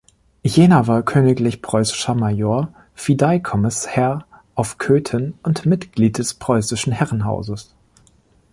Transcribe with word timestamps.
Jena 0.41 0.87
war 0.87 1.03
königlich 1.03 1.61
preußischer 1.61 2.15
Major, 2.15 2.73
Fideikommissherr 2.95 4.25
auf 4.55 4.79
Cöthen 4.79 5.35
und 5.43 5.67
Mitglied 5.67 6.17
des 6.17 6.33
Preußischen 6.33 6.91
Herrenhauses. 6.91 7.75